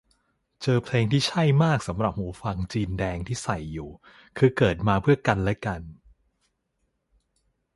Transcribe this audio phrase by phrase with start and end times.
[0.61, 3.89] เจอเพลงที่ใช่มากสำหรับหูฟังจีนแดงที่ใส่อยู่
[4.37, 5.81] คือเกิดมาเพื่อกันและกัน